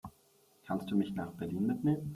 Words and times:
Kannst 0.65 0.89
du 0.89 0.97
mich 0.97 1.13
nach 1.13 1.29
Berlin 1.33 1.67
mitnehmen? 1.67 2.09